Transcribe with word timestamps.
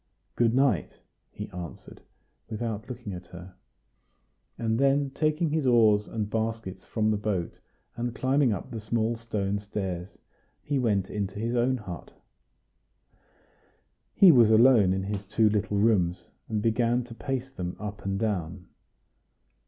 "Good 0.35 0.55
night!" 0.55 0.97
he 1.29 1.47
answered, 1.51 2.01
without 2.49 2.89
looking 2.89 3.13
at 3.13 3.27
her; 3.27 3.53
and 4.57 4.79
then 4.79 5.11
taking 5.11 5.51
his 5.51 5.67
oars 5.67 6.07
and 6.07 6.27
baskets 6.27 6.85
from 6.87 7.11
the 7.11 7.17
boat, 7.17 7.59
and 7.95 8.15
climbing 8.15 8.51
up 8.51 8.71
the 8.71 8.79
small 8.79 9.15
stone 9.15 9.59
stairs, 9.59 10.17
he 10.63 10.79
went 10.79 11.11
into 11.11 11.37
his 11.37 11.55
own 11.55 11.77
hut. 11.77 12.13
He 14.15 14.31
was 14.31 14.49
alone 14.49 14.91
in 14.91 15.03
his 15.03 15.23
two 15.23 15.51
little 15.51 15.77
rooms, 15.77 16.25
and 16.49 16.63
began 16.63 17.03
to 17.03 17.13
pace 17.13 17.51
them 17.51 17.75
up 17.79 18.03
and 18.03 18.17
down. 18.17 18.69